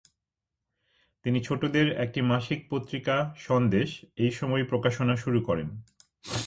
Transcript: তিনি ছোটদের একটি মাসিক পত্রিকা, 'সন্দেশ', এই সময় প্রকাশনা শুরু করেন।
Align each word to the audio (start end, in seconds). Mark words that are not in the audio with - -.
তিনি 1.25 1.39
ছোটদের 1.43 1.87
একটি 1.97 2.19
মাসিক 2.21 2.59
পত্রিকা, 2.69 3.15
'সন্দেশ', 3.37 3.93
এই 4.15 4.31
সময় 4.31 4.63
প্রকাশনা 4.63 5.15
শুরু 5.15 5.39
করেন। 5.41 5.67